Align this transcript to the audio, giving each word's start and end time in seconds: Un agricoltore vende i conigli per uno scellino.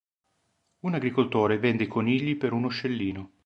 Un 0.79 0.95
agricoltore 0.95 1.59
vende 1.59 1.83
i 1.83 1.87
conigli 1.87 2.35
per 2.35 2.53
uno 2.53 2.69
scellino. 2.69 3.33